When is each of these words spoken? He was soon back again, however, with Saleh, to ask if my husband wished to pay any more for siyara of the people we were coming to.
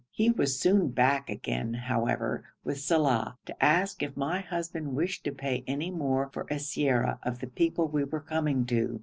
He 0.09 0.31
was 0.31 0.59
soon 0.59 0.87
back 0.89 1.29
again, 1.29 1.75
however, 1.75 2.43
with 2.63 2.79
Saleh, 2.79 3.35
to 3.45 3.63
ask 3.63 4.01
if 4.01 4.17
my 4.17 4.39
husband 4.39 4.95
wished 4.95 5.23
to 5.25 5.31
pay 5.31 5.63
any 5.67 5.91
more 5.91 6.27
for 6.33 6.43
siyara 6.45 7.19
of 7.21 7.37
the 7.37 7.45
people 7.45 7.87
we 7.87 8.03
were 8.03 8.19
coming 8.21 8.65
to. 8.65 8.99